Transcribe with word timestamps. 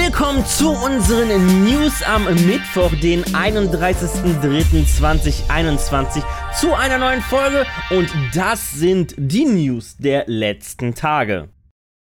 Willkommen 0.00 0.46
zu 0.46 0.70
unseren 0.70 1.64
News 1.64 2.04
am 2.04 2.22
Mittwoch, 2.46 2.92
den 3.02 3.24
31.03.2021, 3.24 6.22
zu 6.58 6.72
einer 6.72 6.98
neuen 6.98 7.20
Folge 7.20 7.66
und 7.90 8.08
das 8.32 8.74
sind 8.74 9.14
die 9.16 9.44
News 9.44 9.96
der 9.98 10.26
letzten 10.28 10.94
Tage. 10.94 11.48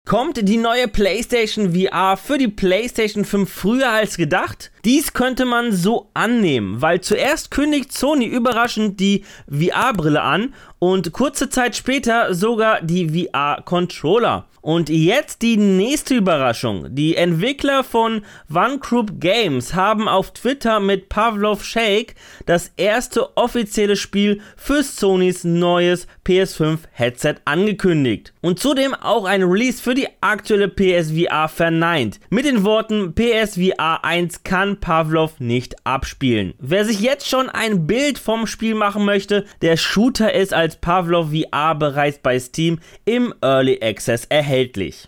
Kommt 0.05 0.49
die 0.49 0.57
neue 0.57 0.89
PlayStation 0.89 1.75
VR 1.75 2.17
für 2.17 2.37
die 2.37 2.49
PlayStation 2.49 3.23
5 3.23 3.49
früher 3.49 3.89
als 3.89 4.17
gedacht? 4.17 4.69
Dies 4.83 5.13
könnte 5.13 5.45
man 5.45 5.71
so 5.71 6.09
annehmen, 6.13 6.81
weil 6.81 6.99
zuerst 6.99 7.51
kündigt 7.51 7.93
Sony 7.93 8.25
überraschend 8.25 8.99
die 8.99 9.23
VR-Brille 9.47 10.21
an 10.21 10.53
und 10.83 11.13
kurze 11.13 11.49
Zeit 11.49 11.77
später 11.77 12.33
sogar 12.33 12.81
die 12.81 13.07
VR-Controller. 13.07 14.47
Und 14.63 14.87
jetzt 14.87 15.41
die 15.41 15.57
nächste 15.57 16.15
Überraschung. 16.15 16.87
Die 16.95 17.17
Entwickler 17.17 17.83
von 17.83 18.21
One 18.49 18.79
Group 18.79 19.19
Games 19.19 19.73
haben 19.73 20.07
auf 20.07 20.31
Twitter 20.31 20.79
mit 20.79 21.09
Pavlov 21.09 21.65
Shake 21.65 22.15
das 22.45 22.71
erste 22.77 23.35
offizielle 23.35 23.97
Spiel 23.97 24.39
für 24.55 24.81
Sonys 24.81 25.43
neues 25.43 26.07
PS5 26.25 26.79
Headset 26.93 27.35
angekündigt. 27.43 28.33
Und 28.39 28.57
zudem 28.57 28.93
auch 28.93 29.25
ein 29.25 29.43
Release 29.43 29.83
für 29.83 29.95
die 29.95 30.07
aktuelle 30.21 30.69
PSVR 30.69 31.49
verneint. 31.49 32.21
Mit 32.29 32.45
den 32.45 32.63
Worten 32.63 33.13
PSVR 33.13 34.05
1 34.05 34.43
kann 34.43 34.79
Pavlov 34.79 35.41
nicht 35.41 35.75
abspielen. 35.85 36.53
Wer 36.59 36.85
sich 36.85 37.01
jetzt 37.01 37.27
schon 37.27 37.49
ein 37.49 37.85
Bild 37.85 38.17
vom 38.17 38.47
Spiel 38.47 38.75
machen 38.75 39.03
möchte, 39.03 39.43
der 39.61 39.75
Shooter 39.75 40.33
ist 40.33 40.53
als 40.53 40.72
Pavlov 40.75 41.31
VR 41.31 41.75
bereits 41.75 42.19
bei 42.19 42.39
Steam 42.39 42.79
im 43.05 43.33
Early 43.41 43.79
Access 43.81 44.25
erhältlich 44.25 44.43
erhältlich. 44.53 45.07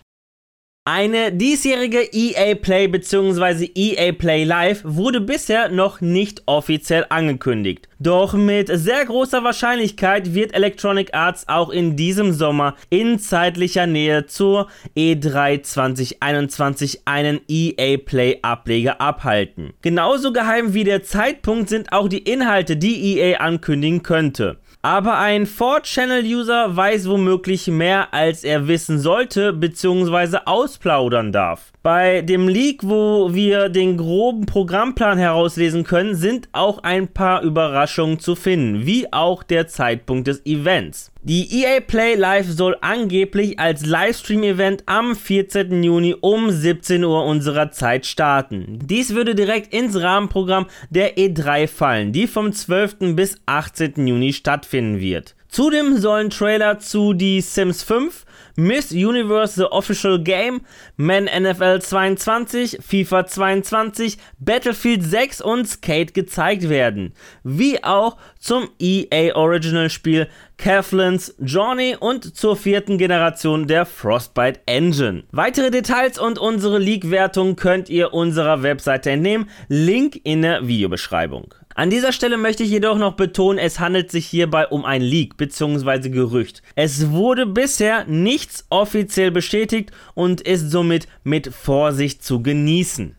Eine 0.88 1.32
diesjährige 1.32 2.08
EA 2.12 2.54
Play 2.54 2.86
bzw. 2.86 3.68
EA 3.74 4.12
Play 4.12 4.44
Live 4.44 4.82
wurde 4.84 5.20
bisher 5.20 5.68
noch 5.68 6.00
nicht 6.00 6.44
offiziell 6.46 7.06
angekündigt. 7.08 7.88
Doch 7.98 8.34
mit 8.34 8.68
sehr 8.72 9.04
großer 9.04 9.42
Wahrscheinlichkeit 9.42 10.32
wird 10.32 10.54
Electronic 10.54 11.12
Arts 11.12 11.48
auch 11.48 11.70
in 11.70 11.96
diesem 11.96 12.32
Sommer 12.32 12.76
in 12.88 13.18
zeitlicher 13.18 13.88
Nähe 13.88 14.26
zur 14.26 14.68
E3 14.96 15.62
2021 15.62 17.00
einen 17.04 17.40
EA 17.48 17.96
Play 17.96 18.38
Ableger 18.42 19.00
abhalten. 19.00 19.72
Genauso 19.82 20.32
geheim 20.32 20.72
wie 20.72 20.84
der 20.84 21.02
Zeitpunkt 21.02 21.68
sind 21.68 21.92
auch 21.92 22.08
die 22.08 22.22
Inhalte, 22.22 22.76
die 22.76 23.18
EA 23.18 23.40
ankündigen 23.40 24.04
könnte. 24.04 24.60
Aber 24.86 25.18
ein 25.18 25.48
4-Channel-User 25.48 26.76
weiß 26.76 27.08
womöglich 27.08 27.66
mehr, 27.66 28.14
als 28.14 28.44
er 28.44 28.68
wissen 28.68 29.00
sollte 29.00 29.52
bzw. 29.52 30.38
ausplaudern 30.44 31.32
darf. 31.32 31.72
Bei 31.86 32.20
dem 32.20 32.48
Leak, 32.48 32.80
wo 32.82 33.32
wir 33.32 33.68
den 33.68 33.96
groben 33.96 34.44
Programmplan 34.44 35.18
herauslesen 35.18 35.84
können, 35.84 36.16
sind 36.16 36.48
auch 36.50 36.82
ein 36.82 37.06
paar 37.06 37.42
Überraschungen 37.42 38.18
zu 38.18 38.34
finden, 38.34 38.86
wie 38.86 39.12
auch 39.12 39.44
der 39.44 39.68
Zeitpunkt 39.68 40.26
des 40.26 40.44
Events. 40.44 41.12
Die 41.22 41.62
EA 41.62 41.78
Play 41.78 42.16
Live 42.16 42.48
soll 42.48 42.76
angeblich 42.80 43.60
als 43.60 43.86
Livestream-Event 43.86 44.82
am 44.86 45.14
14. 45.14 45.80
Juni 45.84 46.16
um 46.20 46.50
17 46.50 47.04
Uhr 47.04 47.24
unserer 47.24 47.70
Zeit 47.70 48.04
starten. 48.04 48.80
Dies 48.82 49.14
würde 49.14 49.36
direkt 49.36 49.72
ins 49.72 49.94
Rahmenprogramm 49.94 50.66
der 50.90 51.16
E3 51.16 51.68
fallen, 51.68 52.10
die 52.10 52.26
vom 52.26 52.52
12. 52.52 53.14
bis 53.14 53.36
18. 53.46 54.04
Juni 54.04 54.32
stattfinden 54.32 54.98
wird. 54.98 55.36
Zudem 55.48 55.96
sollen 55.96 56.30
Trailer 56.30 56.80
zu 56.80 57.12
Die 57.12 57.40
Sims 57.40 57.82
5, 57.82 58.25
Miss 58.56 58.90
Universe 58.90 59.54
The 59.54 59.70
Official 59.70 60.18
Game, 60.18 60.62
Man 60.96 61.24
NFL 61.24 61.80
22, 61.80 62.78
FIFA 62.80 63.26
22, 63.26 64.16
Battlefield 64.38 65.02
6 65.04 65.42
und 65.42 65.68
Skate 65.68 66.14
gezeigt 66.14 66.70
werden. 66.70 67.12
Wie 67.44 67.84
auch 67.84 68.16
zum 68.38 68.70
EA 68.78 69.34
Original 69.34 69.90
Spiel 69.90 70.28
Kevlin's 70.56 71.34
Journey 71.38 71.96
und 72.00 72.34
zur 72.34 72.56
vierten 72.56 72.96
Generation 72.96 73.66
der 73.66 73.84
Frostbite 73.84 74.60
Engine. 74.64 75.24
Weitere 75.32 75.70
Details 75.70 76.18
und 76.18 76.38
unsere 76.38 76.78
Leak-Wertung 76.78 77.56
könnt 77.56 77.90
ihr 77.90 78.14
unserer 78.14 78.62
Webseite 78.62 79.10
entnehmen. 79.10 79.50
Link 79.68 80.18
in 80.24 80.40
der 80.40 80.66
Videobeschreibung. 80.66 81.54
An 81.78 81.90
dieser 81.90 82.12
Stelle 82.12 82.38
möchte 82.38 82.62
ich 82.62 82.70
jedoch 82.70 82.96
noch 82.96 83.16
betonen, 83.16 83.58
es 83.58 83.80
handelt 83.80 84.10
sich 84.10 84.26
hierbei 84.26 84.66
um 84.66 84.86
ein 84.86 85.02
Leak 85.02 85.36
bzw. 85.36 86.08
Gerücht. 86.08 86.62
Es 86.74 87.10
wurde 87.10 87.44
bisher 87.44 88.06
nichts 88.06 88.64
offiziell 88.70 89.30
bestätigt 89.30 89.90
und 90.14 90.40
ist 90.40 90.70
somit 90.70 91.06
mit 91.22 91.52
Vorsicht 91.52 92.24
zu 92.24 92.42
genießen. 92.42 93.16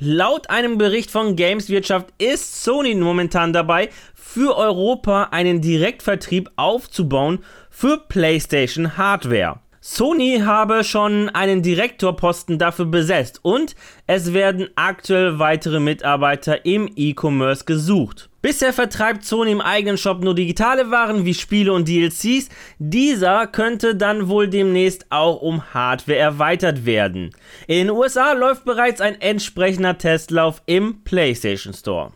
Laut 0.00 0.50
einem 0.50 0.76
Bericht 0.76 1.12
von 1.12 1.36
Gameswirtschaft 1.36 2.12
ist 2.18 2.64
Sony 2.64 2.96
momentan 2.96 3.52
dabei, 3.52 3.90
für 4.12 4.56
Europa 4.56 5.28
einen 5.30 5.60
Direktvertrieb 5.60 6.50
aufzubauen 6.56 7.44
für 7.70 7.98
PlayStation 8.08 8.96
Hardware. 8.96 9.61
Sony 9.84 10.42
habe 10.44 10.84
schon 10.84 11.28
einen 11.30 11.60
Direktorposten 11.60 12.56
dafür 12.56 12.84
besetzt 12.84 13.40
und 13.42 13.74
es 14.06 14.32
werden 14.32 14.68
aktuell 14.76 15.40
weitere 15.40 15.80
Mitarbeiter 15.80 16.64
im 16.64 16.88
E-Commerce 16.94 17.64
gesucht. 17.64 18.30
Bisher 18.42 18.72
vertreibt 18.72 19.24
Sony 19.24 19.50
im 19.50 19.60
eigenen 19.60 19.98
Shop 19.98 20.22
nur 20.22 20.36
digitale 20.36 20.92
Waren 20.92 21.24
wie 21.24 21.34
Spiele 21.34 21.72
und 21.72 21.88
DLCs. 21.88 22.48
Dieser 22.78 23.48
könnte 23.48 23.96
dann 23.96 24.28
wohl 24.28 24.46
demnächst 24.46 25.06
auch 25.10 25.42
um 25.42 25.74
Hardware 25.74 26.16
erweitert 26.16 26.86
werden. 26.86 27.30
In 27.66 27.88
den 27.88 27.90
USA 27.90 28.34
läuft 28.34 28.64
bereits 28.64 29.00
ein 29.00 29.20
entsprechender 29.20 29.98
Testlauf 29.98 30.62
im 30.66 31.02
PlayStation 31.02 31.74
Store. 31.74 32.12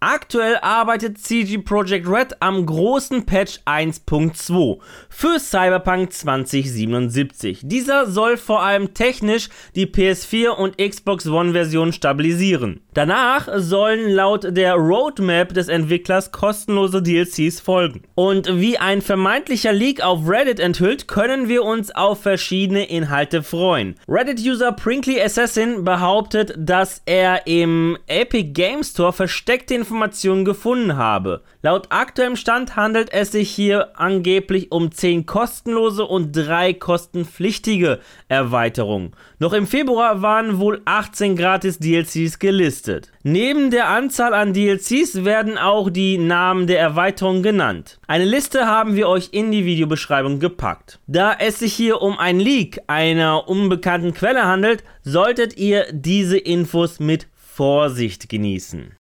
Aktuell 0.00 0.58
arbeitet 0.60 1.16
CG 1.16 1.56
Projekt 1.56 2.06
Red 2.06 2.42
am 2.42 2.66
großen 2.66 3.24
Patch 3.24 3.60
1.2 3.64 4.78
für 5.08 5.38
Cyberpunk 5.40 6.12
2077. 6.12 7.60
Dieser 7.62 8.04
soll 8.04 8.36
vor 8.36 8.62
allem 8.62 8.92
technisch 8.92 9.48
die 9.74 9.86
PS4 9.86 10.50
und 10.50 10.76
Xbox 10.76 11.26
One 11.26 11.52
Version 11.52 11.94
stabilisieren. 11.94 12.82
Danach 12.92 13.48
sollen 13.56 14.10
laut 14.10 14.54
der 14.54 14.74
Roadmap 14.74 15.54
des 15.54 15.68
Entwicklers 15.68 16.30
kostenlose 16.30 17.02
DLCs 17.02 17.60
folgen. 17.60 18.02
Und 18.14 18.60
wie 18.60 18.76
ein 18.76 19.00
vermeintlicher 19.00 19.72
Leak 19.72 20.02
auf 20.02 20.28
Reddit 20.28 20.60
enthüllt, 20.60 21.08
können 21.08 21.48
wir 21.48 21.62
uns 21.62 21.90
auf 21.90 22.20
verschiedene 22.20 22.84
Inhalte 22.84 23.42
freuen. 23.42 23.94
Reddit-User 24.06 24.72
Prinkly 24.72 25.22
Assassin 25.22 25.84
behauptet, 25.84 26.52
dass 26.58 27.00
er 27.06 27.46
im 27.46 27.96
Epic 28.08 28.50
Game 28.52 28.82
Store 28.82 29.14
versteckte 29.14 29.85
Informationen 29.86 30.44
gefunden 30.44 30.96
habe. 30.96 31.42
Laut 31.62 31.86
aktuellem 31.90 32.34
Stand 32.34 32.74
handelt 32.74 33.12
es 33.12 33.30
sich 33.30 33.50
hier 33.50 33.98
angeblich 33.98 34.72
um 34.72 34.90
10 34.90 35.26
kostenlose 35.26 36.04
und 36.04 36.32
3 36.32 36.74
kostenpflichtige 36.74 38.00
Erweiterungen. 38.26 39.12
Noch 39.38 39.52
im 39.52 39.68
Februar 39.68 40.22
waren 40.22 40.58
wohl 40.58 40.82
18 40.86 41.36
gratis 41.36 41.78
DLCs 41.78 42.40
gelistet. 42.40 43.12
Neben 43.22 43.70
der 43.70 43.88
Anzahl 43.88 44.34
an 44.34 44.52
DLCs 44.52 45.24
werden 45.24 45.56
auch 45.56 45.88
die 45.88 46.18
Namen 46.18 46.66
der 46.66 46.80
Erweiterungen 46.80 47.44
genannt. 47.44 48.00
Eine 48.08 48.24
Liste 48.24 48.66
haben 48.66 48.96
wir 48.96 49.08
euch 49.08 49.28
in 49.30 49.52
die 49.52 49.64
Videobeschreibung 49.64 50.40
gepackt. 50.40 50.98
Da 51.06 51.32
es 51.38 51.60
sich 51.60 51.74
hier 51.74 52.02
um 52.02 52.18
ein 52.18 52.40
Leak 52.40 52.80
einer 52.88 53.48
unbekannten 53.48 54.14
Quelle 54.14 54.46
handelt, 54.46 54.82
solltet 55.04 55.56
ihr 55.56 55.86
diese 55.92 56.38
Infos 56.38 56.98
mit 56.98 57.28
Vorsicht 57.36 58.28
genießen. 58.28 58.96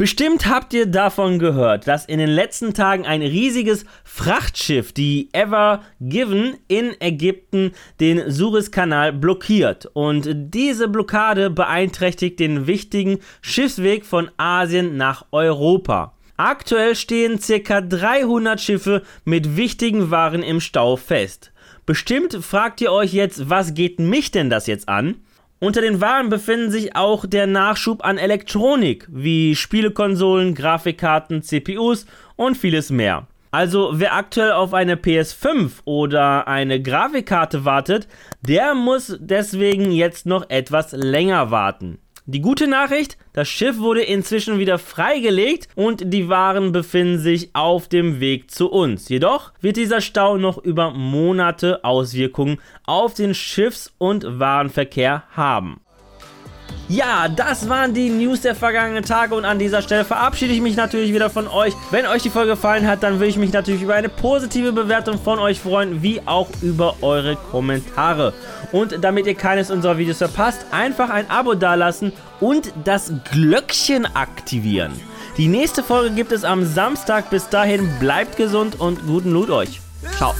Bestimmt 0.00 0.46
habt 0.46 0.72
ihr 0.72 0.86
davon 0.86 1.38
gehört, 1.38 1.86
dass 1.86 2.06
in 2.06 2.18
den 2.18 2.30
letzten 2.30 2.72
Tagen 2.72 3.04
ein 3.04 3.20
riesiges 3.20 3.84
Frachtschiff, 4.02 4.92
die 4.92 5.28
Ever 5.34 5.82
Given, 6.00 6.56
in 6.68 6.98
Ägypten 7.00 7.72
den 8.00 8.30
Suezkanal 8.30 9.12
blockiert. 9.12 9.90
Und 9.92 10.26
diese 10.32 10.88
Blockade 10.88 11.50
beeinträchtigt 11.50 12.40
den 12.40 12.66
wichtigen 12.66 13.18
Schiffsweg 13.42 14.06
von 14.06 14.30
Asien 14.38 14.96
nach 14.96 15.26
Europa. 15.32 16.14
Aktuell 16.38 16.96
stehen 16.96 17.38
ca. 17.38 17.82
300 17.82 18.58
Schiffe 18.58 19.02
mit 19.26 19.58
wichtigen 19.58 20.10
Waren 20.10 20.42
im 20.42 20.62
Stau 20.62 20.96
fest. 20.96 21.52
Bestimmt 21.84 22.38
fragt 22.42 22.80
ihr 22.80 22.90
euch 22.90 23.12
jetzt, 23.12 23.50
was 23.50 23.74
geht 23.74 23.98
mich 23.98 24.30
denn 24.30 24.48
das 24.48 24.66
jetzt 24.66 24.88
an? 24.88 25.16
Unter 25.62 25.82
den 25.82 26.00
Waren 26.00 26.30
befinden 26.30 26.70
sich 26.70 26.96
auch 26.96 27.26
der 27.26 27.46
Nachschub 27.46 28.02
an 28.02 28.16
Elektronik, 28.16 29.06
wie 29.10 29.54
Spielekonsolen, 29.54 30.54
Grafikkarten, 30.54 31.42
CPUs 31.42 32.06
und 32.36 32.56
vieles 32.56 32.88
mehr. 32.88 33.26
Also 33.50 33.90
wer 33.92 34.14
aktuell 34.14 34.52
auf 34.52 34.72
eine 34.72 34.96
PS5 34.96 35.82
oder 35.84 36.48
eine 36.48 36.80
Grafikkarte 36.80 37.66
wartet, 37.66 38.08
der 38.40 38.74
muss 38.74 39.18
deswegen 39.20 39.92
jetzt 39.92 40.24
noch 40.24 40.48
etwas 40.48 40.92
länger 40.92 41.50
warten. 41.50 41.98
Die 42.32 42.40
gute 42.40 42.68
Nachricht, 42.68 43.18
das 43.32 43.48
Schiff 43.48 43.80
wurde 43.80 44.02
inzwischen 44.02 44.60
wieder 44.60 44.78
freigelegt 44.78 45.66
und 45.74 46.12
die 46.14 46.28
Waren 46.28 46.70
befinden 46.70 47.18
sich 47.18 47.50
auf 47.54 47.88
dem 47.88 48.20
Weg 48.20 48.52
zu 48.52 48.70
uns. 48.70 49.08
Jedoch 49.08 49.52
wird 49.60 49.76
dieser 49.76 50.00
Stau 50.00 50.36
noch 50.36 50.56
über 50.58 50.92
Monate 50.92 51.82
Auswirkungen 51.82 52.60
auf 52.84 53.14
den 53.14 53.34
Schiffs- 53.34 53.92
und 53.98 54.38
Warenverkehr 54.38 55.24
haben. 55.32 55.80
Ja, 56.90 57.28
das 57.28 57.68
waren 57.68 57.94
die 57.94 58.10
News 58.10 58.40
der 58.40 58.56
vergangenen 58.56 59.04
Tage 59.04 59.36
und 59.36 59.44
an 59.44 59.60
dieser 59.60 59.80
Stelle 59.80 60.04
verabschiede 60.04 60.52
ich 60.52 60.60
mich 60.60 60.74
natürlich 60.74 61.14
wieder 61.14 61.30
von 61.30 61.46
euch. 61.46 61.72
Wenn 61.92 62.04
euch 62.04 62.24
die 62.24 62.30
Folge 62.30 62.50
gefallen 62.50 62.84
hat, 62.84 63.04
dann 63.04 63.14
würde 63.14 63.28
ich 63.28 63.36
mich 63.36 63.52
natürlich 63.52 63.82
über 63.82 63.94
eine 63.94 64.08
positive 64.08 64.72
Bewertung 64.72 65.16
von 65.16 65.38
euch 65.38 65.60
freuen, 65.60 66.02
wie 66.02 66.20
auch 66.26 66.48
über 66.62 66.96
eure 67.00 67.36
Kommentare. 67.36 68.32
Und 68.72 69.04
damit 69.04 69.28
ihr 69.28 69.36
keines 69.36 69.70
unserer 69.70 69.98
Videos 69.98 70.18
verpasst, 70.18 70.66
einfach 70.72 71.10
ein 71.10 71.30
Abo 71.30 71.54
dalassen 71.54 72.12
und 72.40 72.72
das 72.82 73.12
Glöckchen 73.30 74.04
aktivieren. 74.16 74.90
Die 75.36 75.46
nächste 75.46 75.84
Folge 75.84 76.12
gibt 76.12 76.32
es 76.32 76.42
am 76.42 76.66
Samstag. 76.66 77.30
Bis 77.30 77.48
dahin 77.48 77.88
bleibt 78.00 78.36
gesund 78.36 78.80
und 78.80 79.06
guten 79.06 79.30
Loot 79.30 79.50
euch. 79.50 79.80
Ciao. 80.16 80.34